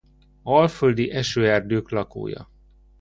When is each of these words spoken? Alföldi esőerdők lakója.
Alföldi 0.43 1.11
esőerdők 1.11 1.89
lakója. 1.89 2.49